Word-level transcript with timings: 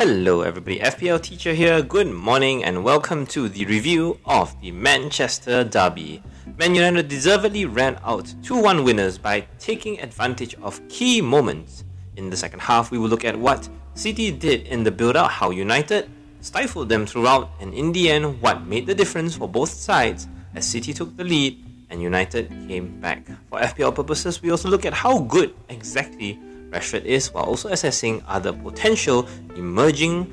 Hello, 0.00 0.40
everybody. 0.40 0.78
FPL 0.78 1.20
teacher 1.20 1.52
here. 1.52 1.82
Good 1.82 2.06
morning 2.06 2.64
and 2.64 2.82
welcome 2.82 3.26
to 3.26 3.50
the 3.50 3.66
review 3.66 4.18
of 4.24 4.58
the 4.62 4.70
Manchester 4.70 5.62
Derby. 5.62 6.22
Man 6.56 6.74
United 6.74 7.08
deservedly 7.08 7.66
ran 7.66 7.98
out 8.02 8.34
2 8.42 8.62
1 8.62 8.82
winners 8.82 9.18
by 9.18 9.44
taking 9.58 10.00
advantage 10.00 10.54
of 10.62 10.80
key 10.88 11.20
moments. 11.20 11.84
In 12.16 12.30
the 12.30 12.36
second 12.38 12.60
half, 12.60 12.90
we 12.90 12.96
will 12.96 13.10
look 13.10 13.26
at 13.26 13.38
what 13.38 13.68
City 13.92 14.32
did 14.32 14.66
in 14.68 14.84
the 14.84 14.90
build 14.90 15.16
up, 15.16 15.30
how 15.30 15.50
United 15.50 16.08
stifled 16.40 16.88
them 16.88 17.04
throughout, 17.04 17.50
and 17.60 17.74
in 17.74 17.92
the 17.92 18.08
end, 18.08 18.40
what 18.40 18.66
made 18.66 18.86
the 18.86 18.94
difference 18.94 19.36
for 19.36 19.46
both 19.46 19.68
sides 19.68 20.28
as 20.54 20.64
City 20.64 20.94
took 20.94 21.14
the 21.18 21.24
lead 21.24 21.62
and 21.90 22.00
United 22.00 22.48
came 22.66 22.98
back. 23.02 23.26
For 23.50 23.60
FPL 23.60 23.94
purposes, 23.94 24.40
we 24.40 24.50
also 24.50 24.70
look 24.70 24.86
at 24.86 24.94
how 24.94 25.18
good 25.18 25.52
exactly 25.68 26.40
Rashford 26.70 27.04
is 27.04 27.34
while 27.34 27.44
also 27.44 27.68
assessing 27.68 28.22
other 28.28 28.52
potential 28.52 29.26
emerging 29.56 30.26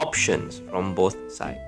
options 0.00 0.60
from 0.70 0.94
both 0.94 1.16
sides. 1.30 1.60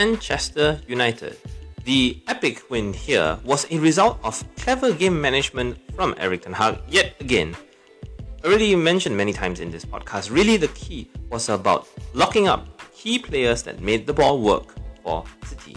Manchester 0.00 0.80
United. 0.88 1.38
The 1.84 2.18
epic 2.26 2.70
win 2.70 2.92
here 2.92 3.38
was 3.44 3.66
a 3.70 3.78
result 3.78 4.18
of 4.24 4.42
clever 4.56 4.92
game 4.92 5.20
management 5.20 5.78
from 5.94 6.14
Erik 6.18 6.42
Ten 6.42 6.52
Hag 6.52 6.78
yet 6.88 7.14
again. 7.20 7.54
Already 8.44 8.74
mentioned 8.74 9.16
many 9.16 9.32
times 9.32 9.60
in 9.60 9.70
this 9.70 9.84
podcast, 9.84 10.30
really 10.30 10.56
the 10.56 10.68
key 10.68 11.08
was 11.30 11.48
about 11.48 11.86
locking 12.14 12.48
up 12.48 12.66
key 12.92 13.18
players 13.18 13.62
that 13.62 13.80
made 13.80 14.06
the 14.06 14.12
ball 14.12 14.40
work 14.40 14.74
for 15.02 15.24
City. 15.44 15.76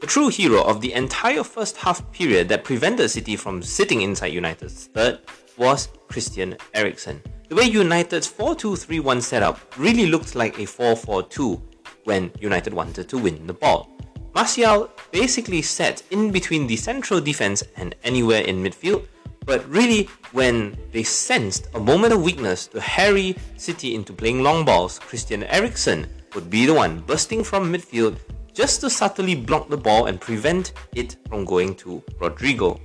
The 0.00 0.06
true 0.06 0.28
hero 0.28 0.62
of 0.62 0.80
the 0.80 0.94
entire 0.94 1.44
first 1.44 1.76
half 1.76 2.10
period 2.12 2.48
that 2.48 2.64
prevented 2.64 3.10
City 3.10 3.36
from 3.36 3.62
sitting 3.62 4.00
inside 4.00 4.32
United's 4.32 4.86
third 4.86 5.20
was 5.58 5.88
Christian 6.08 6.56
Eriksen. 6.72 7.20
The 7.48 7.56
way 7.56 7.64
United's 7.64 8.26
4-2-3-1 8.26 9.20
setup 9.20 9.58
really 9.76 10.06
looked 10.06 10.34
like 10.34 10.58
a 10.58 10.62
4-4-2 10.62 11.60
when 12.04 12.32
United 12.40 12.72
wanted 12.72 13.08
to 13.10 13.18
win 13.18 13.46
the 13.46 13.52
ball. 13.52 13.90
Martial 14.34 14.88
basically 15.10 15.60
sat 15.60 16.02
in 16.10 16.30
between 16.30 16.66
the 16.66 16.76
central 16.76 17.20
defense 17.20 17.62
and 17.76 17.94
anywhere 18.04 18.42
in 18.42 18.62
midfield, 18.62 19.06
but 19.44 19.68
really 19.68 20.08
when 20.32 20.76
they 20.92 21.02
sensed 21.02 21.66
a 21.74 21.80
moment 21.80 22.12
of 22.12 22.22
weakness 22.22 22.68
to 22.68 22.80
harry 22.80 23.36
City 23.56 23.94
into 23.94 24.12
playing 24.12 24.42
long 24.42 24.64
balls, 24.64 24.98
Christian 24.98 25.42
Eriksen 25.44 26.06
would 26.34 26.50
be 26.50 26.66
the 26.66 26.74
one 26.74 27.00
bursting 27.00 27.42
from 27.44 27.72
midfield 27.72 28.16
just 28.52 28.80
to 28.80 28.90
subtly 28.90 29.34
block 29.34 29.68
the 29.68 29.76
ball 29.76 30.06
and 30.06 30.20
prevent 30.20 30.72
it 30.94 31.16
from 31.28 31.44
going 31.44 31.74
to 31.76 32.02
Rodrigo. 32.20 32.80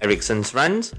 Eriksen's 0.00 0.54
runs, 0.54 0.94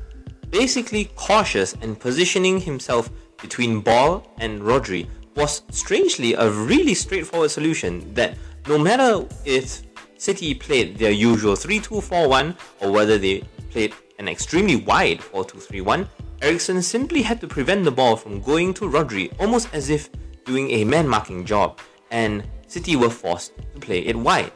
basically 0.50 1.06
cautious 1.16 1.74
and 1.82 2.00
positioning 2.00 2.60
himself 2.60 3.10
between 3.42 3.82
ball 3.82 4.26
and 4.38 4.62
Rodri, 4.62 5.08
was 5.36 5.64
strangely 5.72 6.34
a 6.34 6.50
really 6.50 6.94
straightforward 6.94 7.52
solution 7.52 8.14
that 8.14 8.38
no 8.68 8.78
matter 8.78 9.28
if 9.46 9.82
City 10.18 10.54
played 10.54 10.98
their 10.98 11.12
usual 11.12 11.56
3-2-4-1 11.56 12.56
or 12.80 12.92
whether 12.92 13.18
they 13.18 13.44
played 13.72 13.94
an 14.20 14.28
extremely 14.30 14.78
wide 14.78 15.20
4-2-3-1, 15.20 16.08
Eriksen 16.42 16.82
simply 16.82 17.22
had 17.22 17.42
to 17.42 17.48
prevent 17.48 17.84
the 17.84 17.92
ball 17.92 18.16
from 18.16 18.40
going 18.40 18.74
to 18.76 18.86
Rodri 18.86 19.34
almost 19.40 19.68
as 19.74 19.90
if 19.90 20.10
doing 20.46 20.70
a 20.72 20.84
man 20.84 21.08
marking 21.08 21.46
job, 21.46 21.80
and 22.12 22.44
City 22.68 22.96
were 22.96 23.10
forced 23.10 23.56
to 23.58 23.80
play 23.80 24.00
it 24.00 24.16
wide. 24.16 24.52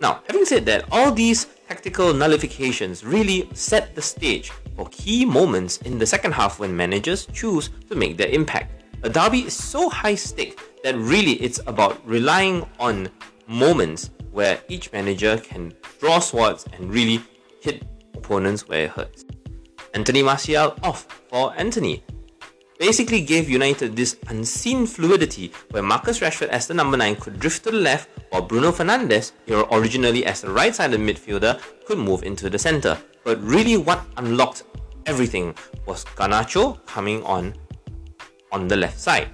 Now, 0.00 0.22
having 0.26 0.44
said 0.44 0.66
that, 0.66 0.84
all 0.90 1.12
these 1.12 1.46
tactical 1.68 2.12
nullifications 2.12 3.04
really 3.04 3.48
set 3.54 3.94
the 3.94 4.02
stage 4.02 4.50
for 4.76 4.88
key 4.90 5.24
moments 5.24 5.78
in 5.78 5.98
the 5.98 6.06
second 6.06 6.32
half 6.32 6.58
when 6.58 6.76
managers 6.76 7.26
choose 7.32 7.70
to 7.88 7.94
make 7.94 8.16
their 8.16 8.28
impact. 8.28 8.84
A 9.02 9.08
derby 9.08 9.46
is 9.46 9.54
so 9.54 9.88
high 9.88 10.14
stake 10.14 10.60
that 10.82 10.96
really 10.96 11.32
it's 11.34 11.60
about 11.66 12.06
relying 12.06 12.66
on 12.78 13.08
moments 13.46 14.10
where 14.32 14.60
each 14.68 14.92
manager 14.92 15.38
can 15.38 15.72
draw 15.98 16.18
swords 16.18 16.66
and 16.72 16.92
really 16.92 17.22
hit 17.60 17.84
opponents 18.14 18.68
where 18.68 18.84
it 18.84 18.90
hurts. 18.90 19.24
Anthony 19.94 20.22
Martial 20.22 20.76
off 20.82 21.04
for 21.28 21.54
Antony 21.56 22.04
basically 22.78 23.20
gave 23.20 23.48
United 23.48 23.96
this 23.96 24.16
unseen 24.28 24.86
fluidity 24.86 25.52
where 25.70 25.82
Marcus 25.82 26.20
Rashford 26.20 26.48
as 26.48 26.66
the 26.66 26.74
number 26.74 26.96
9 26.96 27.16
could 27.16 27.40
drift 27.40 27.64
to 27.64 27.70
the 27.70 27.78
left 27.78 28.08
while 28.30 28.42
Bruno 28.42 28.72
Fernandes, 28.72 29.32
who 29.46 29.64
originally 29.72 30.24
as 30.24 30.40
the 30.40 30.50
right 30.50 30.74
sided 30.74 31.00
midfielder, 31.00 31.60
could 31.86 31.98
move 31.98 32.22
into 32.22 32.50
the 32.50 32.58
centre. 32.58 32.98
But 33.24 33.42
really 33.42 33.76
what 33.76 34.04
unlocked 34.16 34.64
everything 35.06 35.54
was 35.86 36.04
Garnacho 36.04 36.84
coming 36.86 37.22
on 37.24 37.54
on 38.52 38.68
the 38.68 38.76
left 38.76 38.98
side. 38.98 39.28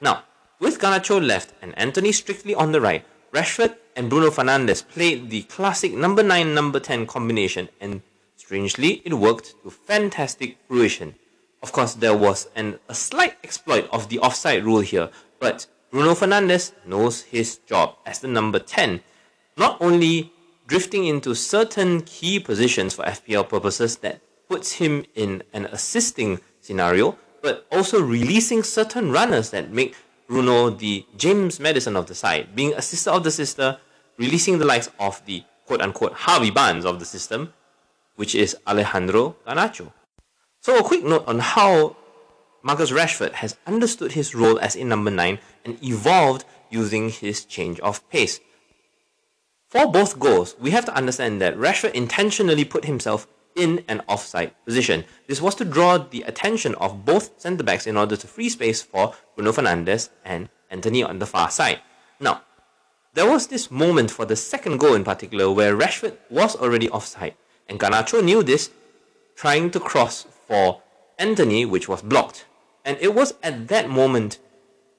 Now, 0.00 0.24
with 0.60 0.78
Garnacho 0.78 1.24
left 1.24 1.54
and 1.62 1.76
Antony 1.78 2.12
strictly 2.12 2.54
on 2.54 2.72
the 2.72 2.80
right, 2.80 3.04
Rashford 3.32 3.76
and 3.96 4.10
Bruno 4.10 4.30
Fernandes 4.30 4.86
played 4.86 5.30
the 5.30 5.42
classic 5.42 5.92
number 5.92 6.22
9 6.22 6.54
number 6.54 6.80
10 6.80 7.06
combination 7.06 7.68
and 7.80 8.02
Strangely, 8.44 9.00
it 9.06 9.14
worked 9.14 9.54
to 9.62 9.70
fantastic 9.70 10.58
fruition. 10.68 11.14
Of 11.62 11.72
course, 11.72 11.94
there 11.94 12.14
was 12.14 12.46
an, 12.54 12.78
a 12.90 12.94
slight 12.94 13.38
exploit 13.42 13.88
of 13.90 14.10
the 14.10 14.18
offside 14.18 14.64
rule 14.64 14.80
here, 14.80 15.08
but 15.40 15.66
Bruno 15.90 16.12
Fernandes 16.12 16.72
knows 16.84 17.22
his 17.22 17.56
job 17.66 17.96
as 18.04 18.18
the 18.18 18.28
number 18.28 18.58
10, 18.58 19.00
not 19.56 19.78
only 19.80 20.30
drifting 20.66 21.06
into 21.06 21.34
certain 21.34 22.02
key 22.02 22.38
positions 22.38 22.92
for 22.92 23.04
FPL 23.06 23.48
purposes 23.48 23.96
that 23.98 24.20
puts 24.50 24.72
him 24.72 25.06
in 25.14 25.42
an 25.54 25.64
assisting 25.66 26.38
scenario, 26.60 27.16
but 27.40 27.66
also 27.72 27.98
releasing 28.02 28.62
certain 28.62 29.10
runners 29.10 29.48
that 29.50 29.70
make 29.72 29.96
Bruno 30.28 30.68
the 30.68 31.06
James 31.16 31.58
Maddison 31.58 31.96
of 31.96 32.08
the 32.08 32.14
side, 32.14 32.54
being 32.54 32.74
a 32.74 32.82
sister 32.82 33.10
of 33.10 33.24
the 33.24 33.30
sister, 33.30 33.78
releasing 34.18 34.58
the 34.58 34.66
likes 34.66 34.90
of 35.00 35.24
the 35.24 35.44
quote 35.64 35.80
unquote 35.80 36.12
Harvey 36.12 36.50
Barnes 36.50 36.84
of 36.84 36.98
the 36.98 37.06
system, 37.06 37.54
which 38.16 38.34
is 38.34 38.56
Alejandro 38.66 39.36
Garnacho. 39.46 39.92
So 40.60 40.78
a 40.78 40.82
quick 40.82 41.04
note 41.04 41.24
on 41.26 41.40
how 41.40 41.96
Marcus 42.62 42.90
Rashford 42.90 43.32
has 43.32 43.56
understood 43.66 44.12
his 44.12 44.34
role 44.34 44.58
as 44.58 44.76
a 44.76 44.84
number 44.84 45.10
9 45.10 45.38
and 45.64 45.84
evolved 45.84 46.44
using 46.70 47.10
his 47.10 47.44
change 47.44 47.78
of 47.80 48.08
pace. 48.08 48.40
For 49.68 49.86
both 49.90 50.18
goals, 50.18 50.56
we 50.58 50.70
have 50.70 50.84
to 50.86 50.94
understand 50.94 51.40
that 51.40 51.56
Rashford 51.56 51.92
intentionally 51.92 52.64
put 52.64 52.84
himself 52.84 53.26
in 53.56 53.84
an 53.88 54.02
offside 54.08 54.52
position. 54.64 55.04
This 55.26 55.42
was 55.42 55.54
to 55.56 55.64
draw 55.64 55.98
the 55.98 56.22
attention 56.22 56.74
of 56.76 57.04
both 57.04 57.38
centre 57.40 57.62
backs 57.62 57.86
in 57.86 57.96
order 57.96 58.16
to 58.16 58.26
free 58.26 58.48
space 58.48 58.82
for 58.82 59.14
Bruno 59.36 59.52
Fernandes 59.52 60.08
and 60.24 60.48
Antony 60.70 61.02
on 61.02 61.18
the 61.18 61.26
far 61.26 61.50
side. 61.50 61.80
Now, 62.18 62.42
there 63.14 63.30
was 63.30 63.46
this 63.48 63.70
moment 63.70 64.10
for 64.10 64.24
the 64.24 64.36
second 64.36 64.78
goal 64.78 64.94
in 64.94 65.04
particular 65.04 65.50
where 65.50 65.76
Rashford 65.76 66.16
was 66.30 66.56
already 66.56 66.88
offside 66.90 67.34
and 67.68 67.80
Garnacho 67.80 68.22
knew 68.22 68.42
this, 68.42 68.70
trying 69.36 69.70
to 69.70 69.80
cross 69.80 70.26
for 70.46 70.82
Antony, 71.18 71.64
which 71.64 71.88
was 71.88 72.02
blocked. 72.02 72.44
And 72.84 72.98
it 73.00 73.14
was 73.14 73.34
at 73.42 73.68
that 73.68 73.88
moment 73.88 74.38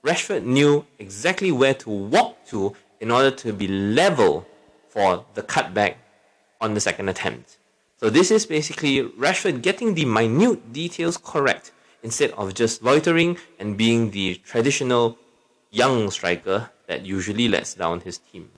Rashford 0.05 0.43
knew 0.43 0.85
exactly 0.99 1.51
where 1.51 1.73
to 1.73 1.89
walk 1.89 2.45
to 2.47 2.75
in 2.99 3.09
order 3.09 3.31
to 3.31 3.51
be 3.51 3.67
level 3.67 4.45
for 4.87 5.25
the 5.33 5.41
cutback 5.41 5.95
on 6.61 6.75
the 6.75 6.79
second 6.79 7.09
attempt. 7.09 7.57
So 7.97 8.09
this 8.11 8.29
is 8.29 8.45
basically 8.45 9.01
Rashford 9.01 9.63
getting 9.63 9.95
the 9.95 10.05
minute 10.05 10.71
details 10.71 11.17
correct 11.17 11.71
instead 12.03 12.31
of 12.31 12.53
just 12.53 12.83
loitering 12.83 13.37
and 13.57 13.77
being 13.77 14.11
the 14.11 14.35
traditional 14.45 15.17
young 15.71 16.11
striker 16.11 16.69
that 16.87 17.03
usually 17.03 17.47
lets 17.47 17.73
down 17.73 18.01
his 18.01 18.19
team. 18.19 18.51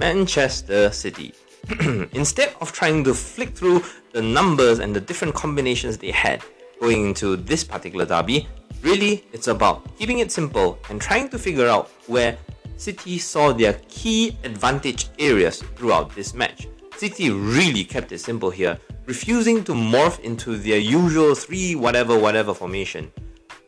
Manchester 0.00 0.90
City. 0.90 1.34
Instead 2.12 2.54
of 2.62 2.72
trying 2.72 3.04
to 3.04 3.12
flick 3.12 3.50
through 3.50 3.84
the 4.12 4.22
numbers 4.22 4.78
and 4.78 4.96
the 4.96 5.00
different 5.00 5.34
combinations 5.34 5.98
they 5.98 6.10
had 6.10 6.42
going 6.80 7.04
into 7.08 7.36
this 7.36 7.62
particular 7.62 8.06
derby, 8.06 8.48
really 8.80 9.22
it's 9.34 9.48
about 9.48 9.94
keeping 9.98 10.20
it 10.20 10.32
simple 10.32 10.78
and 10.88 11.02
trying 11.02 11.28
to 11.28 11.38
figure 11.38 11.68
out 11.68 11.90
where 12.06 12.38
City 12.78 13.18
saw 13.18 13.52
their 13.52 13.74
key 13.88 14.38
advantage 14.42 15.08
areas 15.18 15.62
throughout 15.76 16.14
this 16.14 16.32
match. 16.32 16.66
City 16.96 17.30
really 17.30 17.84
kept 17.84 18.10
it 18.10 18.20
simple 18.20 18.48
here, 18.48 18.78
refusing 19.04 19.62
to 19.64 19.72
morph 19.72 20.18
into 20.20 20.56
their 20.56 20.78
usual 20.78 21.34
3 21.34 21.74
whatever 21.74 22.18
whatever 22.18 22.54
formation, 22.54 23.12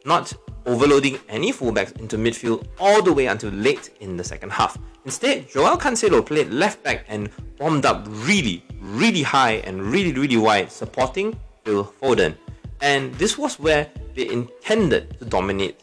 not 0.06 0.32
overloading 0.66 1.18
any 1.28 1.52
fullbacks 1.52 1.98
into 1.98 2.16
midfield 2.16 2.66
all 2.78 3.02
the 3.02 3.12
way 3.12 3.26
until 3.26 3.50
late 3.50 3.90
in 4.00 4.16
the 4.16 4.24
second 4.24 4.50
half. 4.50 4.78
Instead, 5.04 5.48
Joao 5.48 5.76
Cancelo 5.76 6.24
played 6.24 6.50
left 6.50 6.82
back 6.82 7.04
and 7.08 7.28
bombed 7.58 7.84
up 7.84 8.06
really, 8.08 8.64
really 8.80 9.22
high 9.22 9.54
and 9.64 9.82
really, 9.82 10.12
really 10.12 10.36
wide, 10.36 10.70
supporting 10.70 11.38
Phil 11.64 11.92
Foden. 12.00 12.36
and 12.82 13.14
this 13.14 13.38
was 13.38 13.58
where 13.58 13.88
they 14.14 14.28
intended 14.28 15.18
to 15.18 15.24
dominate 15.24 15.80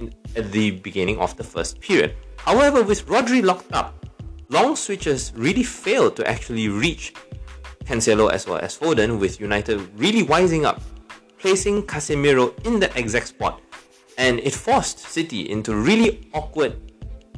in, 0.00 0.12
at 0.34 0.50
the 0.50 0.72
beginning 0.72 1.18
of 1.18 1.36
the 1.36 1.44
first 1.44 1.78
period. 1.80 2.16
However, 2.38 2.82
with 2.82 3.06
Rodri 3.06 3.42
locked 3.42 3.72
up, 3.72 4.06
long 4.48 4.74
switches 4.74 5.32
really 5.36 5.62
failed 5.62 6.16
to 6.16 6.26
actually 6.26 6.68
reach 6.68 7.14
Cancelo 7.84 8.30
as 8.32 8.46
well 8.46 8.58
as 8.58 8.76
Foden, 8.76 9.18
with 9.20 9.40
United 9.40 9.78
really 9.98 10.24
wising 10.24 10.64
up, 10.64 10.80
placing 11.38 11.82
Casemiro 11.82 12.52
in 12.66 12.80
the 12.80 12.90
exact 12.98 13.28
spot, 13.28 13.60
and 14.18 14.40
it 14.40 14.52
forced 14.52 14.98
City 14.98 15.48
into 15.48 15.74
really 15.74 16.28
awkward 16.34 16.76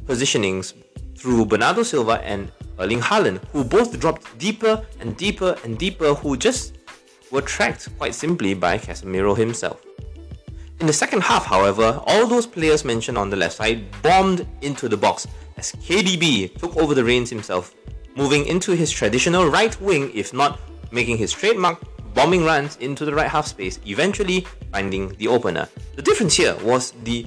positionings 0.05 0.73
through 1.15 1.45
Bernardo 1.45 1.83
Silva 1.83 2.19
and 2.23 2.51
Erling 2.79 2.99
Haaland, 2.99 3.37
who 3.53 3.63
both 3.63 3.99
dropped 3.99 4.37
deeper 4.39 4.83
and 4.99 5.15
deeper 5.15 5.55
and 5.63 5.77
deeper, 5.77 6.15
who 6.15 6.35
just 6.35 6.77
were 7.29 7.41
tracked 7.41 7.87
quite 7.97 8.15
simply 8.15 8.53
by 8.55 8.77
Casemiro 8.77 9.37
himself. 9.37 9.79
In 10.79 10.87
the 10.87 10.93
second 10.93 11.21
half, 11.21 11.45
however, 11.45 12.01
all 12.07 12.25
those 12.25 12.47
players 12.47 12.83
mentioned 12.83 13.17
on 13.17 13.29
the 13.29 13.37
left 13.37 13.57
side 13.57 13.85
bombed 14.01 14.47
into 14.61 14.89
the 14.89 14.97
box 14.97 15.27
as 15.57 15.73
KDB 15.73 16.57
took 16.57 16.75
over 16.75 16.95
the 16.95 17.03
reins 17.03 17.29
himself, 17.29 17.75
moving 18.15 18.47
into 18.47 18.71
his 18.71 18.89
traditional 18.89 19.45
right 19.45 19.79
wing, 19.79 20.11
if 20.15 20.33
not 20.33 20.59
making 20.91 21.17
his 21.17 21.31
trademark 21.31 21.79
bombing 22.15 22.43
runs 22.43 22.77
into 22.77 23.05
the 23.05 23.13
right 23.13 23.29
half 23.29 23.45
space, 23.45 23.79
eventually 23.85 24.45
finding 24.71 25.09
the 25.15 25.27
opener. 25.27 25.67
The 25.95 26.01
difference 26.01 26.35
here 26.35 26.55
was 26.63 26.91
the 27.03 27.25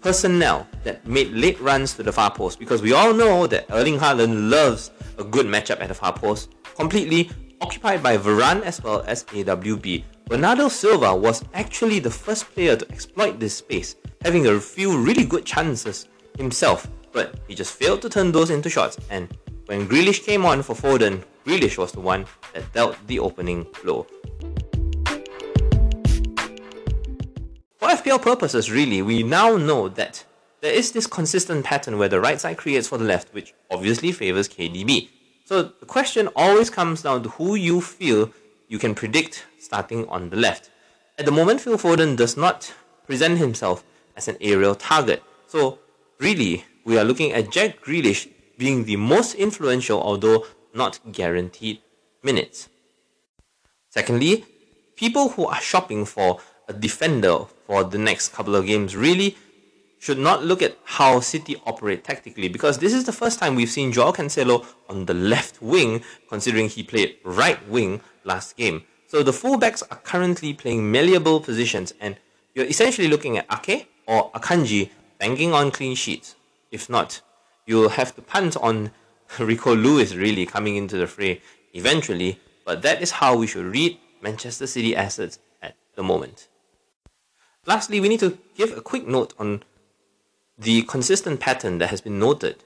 personnel 0.00 0.66
that 0.84 1.06
made 1.06 1.30
late 1.32 1.60
runs 1.60 1.94
to 1.94 2.02
the 2.02 2.12
far 2.12 2.30
post 2.30 2.58
because 2.58 2.82
we 2.82 2.92
all 2.92 3.12
know 3.12 3.46
that 3.46 3.66
Erling 3.70 3.98
Haaland 3.98 4.50
loves 4.50 4.90
a 5.18 5.24
good 5.24 5.46
matchup 5.46 5.80
at 5.80 5.88
the 5.88 5.94
far 5.94 6.12
post, 6.12 6.54
completely 6.76 7.30
occupied 7.60 8.02
by 8.02 8.16
Varane 8.16 8.62
as 8.62 8.82
well 8.82 9.02
as 9.06 9.24
AWB. 9.24 10.04
Bernardo 10.26 10.68
Silva 10.68 11.14
was 11.14 11.44
actually 11.54 11.98
the 11.98 12.10
first 12.10 12.44
player 12.54 12.76
to 12.76 12.88
exploit 12.90 13.40
this 13.40 13.56
space, 13.56 13.96
having 14.22 14.46
a 14.46 14.60
few 14.60 14.96
really 14.98 15.24
good 15.24 15.44
chances 15.44 16.06
himself, 16.36 16.86
but 17.12 17.40
he 17.48 17.54
just 17.54 17.72
failed 17.72 18.02
to 18.02 18.08
turn 18.08 18.30
those 18.30 18.50
into 18.50 18.70
shots. 18.70 18.98
And 19.10 19.28
when 19.66 19.88
Grealish 19.88 20.24
came 20.24 20.44
on 20.44 20.62
for 20.62 20.74
Foden, 20.74 21.24
Grealish 21.44 21.78
was 21.78 21.92
the 21.92 22.00
one 22.00 22.26
that 22.52 22.70
dealt 22.72 22.96
the 23.06 23.18
opening 23.18 23.66
blow. 23.82 24.06
For 27.78 27.86
FPL 27.88 28.20
purposes, 28.20 28.72
really, 28.72 29.02
we 29.02 29.22
now 29.22 29.56
know 29.56 29.88
that 29.88 30.24
there 30.62 30.72
is 30.72 30.90
this 30.90 31.06
consistent 31.06 31.64
pattern 31.64 31.96
where 31.96 32.08
the 32.08 32.20
right 32.20 32.40
side 32.40 32.56
creates 32.56 32.88
for 32.88 32.98
the 32.98 33.04
left, 33.04 33.32
which 33.32 33.54
obviously 33.70 34.10
favors 34.10 34.48
KDB. 34.48 35.10
So 35.44 35.62
the 35.62 35.86
question 35.86 36.28
always 36.34 36.70
comes 36.70 37.02
down 37.02 37.22
to 37.22 37.28
who 37.28 37.54
you 37.54 37.80
feel 37.80 38.32
you 38.66 38.80
can 38.80 38.96
predict 38.96 39.46
starting 39.60 40.08
on 40.08 40.30
the 40.30 40.36
left. 40.36 40.70
At 41.18 41.24
the 41.24 41.30
moment, 41.30 41.60
Phil 41.60 41.78
Foden 41.78 42.16
does 42.16 42.36
not 42.36 42.74
present 43.06 43.38
himself 43.38 43.84
as 44.16 44.26
an 44.26 44.36
aerial 44.40 44.74
target. 44.74 45.22
So 45.46 45.78
really, 46.18 46.64
we 46.84 46.98
are 46.98 47.04
looking 47.04 47.32
at 47.32 47.52
Jack 47.52 47.80
Grealish 47.80 48.28
being 48.58 48.86
the 48.86 48.96
most 48.96 49.36
influential, 49.36 50.02
although 50.02 50.46
not 50.74 50.98
guaranteed 51.12 51.78
minutes. 52.24 52.68
Secondly, 53.88 54.44
people 54.96 55.28
who 55.30 55.46
are 55.46 55.60
shopping 55.60 56.04
for 56.04 56.40
a 56.68 56.72
defender 56.72 57.46
for 57.66 57.82
the 57.84 57.98
next 57.98 58.32
couple 58.32 58.54
of 58.54 58.66
games 58.66 58.94
really 58.94 59.36
should 59.98 60.18
not 60.18 60.44
look 60.44 60.62
at 60.62 60.76
how 60.84 61.20
City 61.20 61.60
operate 61.66 62.04
tactically 62.04 62.48
because 62.48 62.78
this 62.78 62.94
is 62.94 63.04
the 63.04 63.12
first 63.12 63.38
time 63.38 63.54
we've 63.54 63.70
seen 63.70 63.90
Joao 63.92 64.12
Cancelo 64.12 64.64
on 64.88 65.06
the 65.06 65.14
left 65.14 65.60
wing, 65.60 66.02
considering 66.28 66.68
he 66.68 66.82
played 66.82 67.16
right 67.24 67.58
wing 67.68 68.00
last 68.24 68.56
game. 68.56 68.84
So 69.08 69.22
the 69.22 69.32
fullbacks 69.32 69.82
are 69.90 69.96
currently 69.96 70.52
playing 70.52 70.90
malleable 70.92 71.40
positions, 71.40 71.94
and 72.00 72.16
you're 72.54 72.66
essentially 72.66 73.08
looking 73.08 73.38
at 73.38 73.46
Ake 73.50 73.88
or 74.06 74.30
Akanji 74.32 74.90
banking 75.18 75.52
on 75.52 75.70
clean 75.70 75.96
sheets. 75.96 76.36
If 76.70 76.88
not, 76.88 77.20
you'll 77.66 77.88
have 77.88 78.14
to 78.16 78.22
punt 78.22 78.56
on 78.58 78.90
Rico 79.38 79.74
Lewis 79.74 80.14
really 80.14 80.46
coming 80.46 80.76
into 80.76 80.96
the 80.96 81.06
fray 81.06 81.40
eventually, 81.72 82.38
but 82.64 82.82
that 82.82 83.02
is 83.02 83.10
how 83.12 83.36
we 83.36 83.46
should 83.46 83.64
read 83.64 83.98
Manchester 84.22 84.66
City 84.66 84.94
assets 84.94 85.38
at 85.62 85.74
the 85.94 86.02
moment. 86.02 86.48
Lastly, 87.68 88.00
we 88.00 88.08
need 88.08 88.20
to 88.20 88.38
give 88.56 88.74
a 88.74 88.80
quick 88.80 89.06
note 89.06 89.34
on 89.38 89.62
the 90.56 90.84
consistent 90.84 91.38
pattern 91.38 91.76
that 91.76 91.90
has 91.90 92.00
been 92.00 92.18
noted 92.18 92.64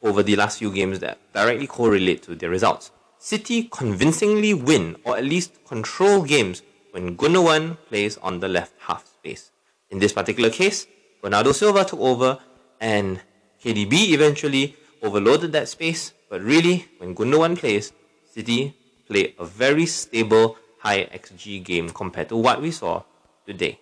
over 0.00 0.22
the 0.22 0.36
last 0.36 0.60
few 0.60 0.72
games 0.72 1.00
that 1.00 1.18
directly 1.32 1.66
correlate 1.66 2.22
to 2.22 2.36
their 2.36 2.48
results. 2.48 2.92
City 3.18 3.64
convincingly 3.64 4.54
win 4.54 4.94
or 5.02 5.16
at 5.16 5.24
least 5.24 5.64
control 5.64 6.22
games 6.22 6.62
when 6.92 7.16
Gundogan 7.16 7.76
plays 7.88 8.18
on 8.18 8.38
the 8.38 8.46
left 8.46 8.72
half 8.78 9.04
space. 9.08 9.50
In 9.90 9.98
this 9.98 10.12
particular 10.12 10.50
case, 10.50 10.86
Bernardo 11.20 11.50
Silva 11.50 11.84
took 11.84 11.98
over 11.98 12.38
and 12.80 13.20
KDB 13.60 14.10
eventually 14.12 14.76
overloaded 15.02 15.50
that 15.54 15.68
space, 15.68 16.12
but 16.30 16.40
really, 16.40 16.86
when 16.98 17.16
Gundogan 17.16 17.58
plays, 17.58 17.92
City 18.32 18.76
play 19.08 19.34
a 19.40 19.44
very 19.44 19.86
stable 19.86 20.56
high 20.78 21.06
XG 21.06 21.64
game 21.64 21.90
compared 21.90 22.28
to 22.28 22.36
what 22.36 22.62
we 22.62 22.70
saw 22.70 23.02
today. 23.44 23.80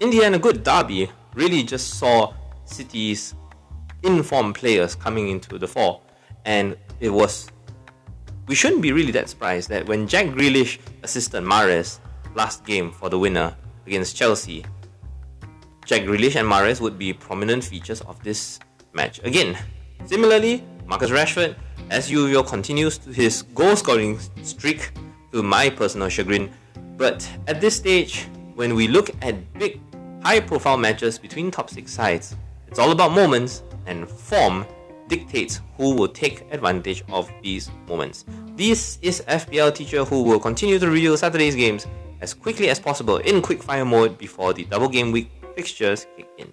In 0.00 0.10
the 0.10 0.22
end, 0.24 0.34
a 0.34 0.38
good 0.38 0.62
derby 0.62 1.10
really 1.34 1.62
just 1.62 1.94
saw 1.94 2.34
City's 2.64 3.34
informed 4.02 4.54
players 4.54 4.94
coming 4.94 5.28
into 5.28 5.58
the 5.58 5.66
fore, 5.66 6.02
and 6.44 6.76
it 7.00 7.10
was. 7.10 7.48
We 8.46 8.54
shouldn't 8.54 8.82
be 8.82 8.92
really 8.92 9.10
that 9.12 9.28
surprised 9.28 9.68
that 9.70 9.86
when 9.86 10.06
Jack 10.06 10.26
Grealish 10.26 10.78
assisted 11.02 11.42
Mahrez 11.42 11.98
last 12.34 12.64
game 12.64 12.92
for 12.92 13.08
the 13.08 13.18
winner 13.18 13.56
against 13.86 14.16
Chelsea, 14.16 14.64
Jack 15.84 16.02
Grealish 16.02 16.36
and 16.36 16.48
Mahrez 16.48 16.80
would 16.80 16.98
be 16.98 17.12
prominent 17.12 17.64
features 17.64 18.02
of 18.02 18.22
this 18.22 18.60
match 18.92 19.18
again. 19.24 19.56
Similarly, 20.04 20.62
Marcus 20.86 21.10
Rashford, 21.10 21.56
as 21.90 22.10
usual, 22.10 22.44
continues 22.44 22.98
to 22.98 23.10
his 23.10 23.42
goal 23.42 23.74
scoring 23.76 24.18
streak 24.42 24.90
to 25.32 25.42
my 25.42 25.70
personal 25.70 26.08
chagrin. 26.08 26.50
But 26.96 27.28
at 27.48 27.60
this 27.60 27.76
stage, 27.76 28.28
when 28.56 28.74
we 28.74 28.88
look 28.88 29.10
at 29.20 29.52
big 29.58 29.80
high 30.22 30.40
profile 30.40 30.78
matches 30.78 31.18
between 31.18 31.50
top 31.50 31.70
6 31.70 31.92
sides. 31.92 32.34
It's 32.66 32.78
all 32.78 32.90
about 32.90 33.12
moments, 33.12 33.62
and 33.84 34.08
form 34.08 34.66
dictates 35.08 35.60
who 35.76 35.94
will 35.94 36.08
take 36.08 36.44
advantage 36.50 37.04
of 37.12 37.30
these 37.42 37.70
moments. 37.86 38.24
This 38.56 38.98
is 39.02 39.22
FPL 39.28 39.74
Teacher 39.74 40.04
who 40.04 40.22
will 40.22 40.40
continue 40.40 40.78
to 40.78 40.90
review 40.90 41.16
Saturday's 41.16 41.54
games 41.54 41.86
as 42.22 42.34
quickly 42.34 42.70
as 42.70 42.80
possible 42.80 43.18
in 43.18 43.42
quickfire 43.42 43.86
mode 43.86 44.18
before 44.18 44.52
the 44.54 44.64
double 44.64 44.88
game 44.88 45.12
week 45.12 45.30
fixtures 45.54 46.06
kick 46.16 46.28
in. 46.38 46.50